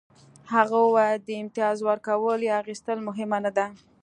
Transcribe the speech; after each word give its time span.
هغه 0.53 0.77
وویل 0.85 1.19
د 1.23 1.29
امتیاز 1.41 1.77
ورکول 1.89 2.39
یا 2.49 2.53
اخیستل 2.61 2.97
مهمه 3.07 3.37
نه 3.45 3.51
ده 3.57 3.65